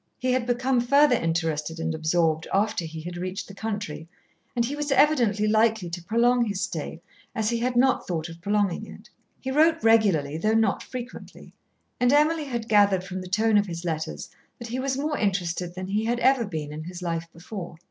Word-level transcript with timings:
He 0.17 0.31
had 0.31 0.47
become 0.47 0.81
further 0.81 1.15
interested 1.15 1.79
and 1.79 1.93
absorbed 1.93 2.47
after 2.51 2.85
he 2.85 3.01
had 3.01 3.17
reached 3.17 3.47
the 3.47 3.53
country, 3.53 4.09
and 4.55 4.65
he 4.65 4.75
was 4.75 4.89
evidently 4.91 5.47
likely 5.47 5.91
to 5.91 6.03
prolong 6.03 6.43
his 6.43 6.59
stay 6.59 7.03
as 7.35 7.51
he 7.51 7.59
had 7.59 7.75
not 7.75 8.07
thought 8.07 8.27
of 8.27 8.41
prolonging 8.41 8.87
it. 8.87 9.11
He 9.41 9.51
wrote 9.51 9.83
regularly 9.83 10.39
though 10.39 10.55
not 10.55 10.81
frequently, 10.81 11.53
and 11.99 12.11
Emily 12.11 12.45
had 12.45 12.67
gathered 12.67 13.03
from 13.03 13.21
the 13.21 13.27
tone 13.29 13.59
of 13.59 13.67
his 13.67 13.85
letters 13.85 14.27
that 14.57 14.69
he 14.69 14.79
was 14.79 14.97
more 14.97 15.19
interested 15.19 15.75
than 15.75 15.85
he 15.85 16.05
had 16.05 16.17
ever 16.21 16.45
been 16.47 16.73
in 16.73 16.85
his 16.85 17.03
life 17.03 17.27
before. 17.31 17.75